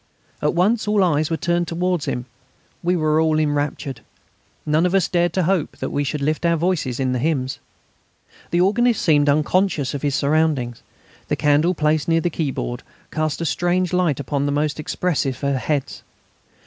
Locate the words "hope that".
5.43-5.91